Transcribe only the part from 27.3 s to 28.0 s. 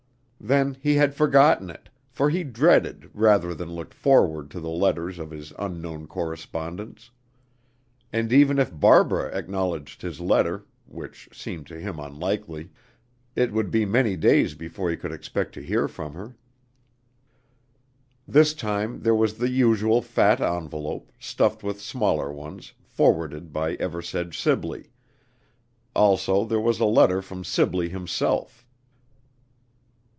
Sibley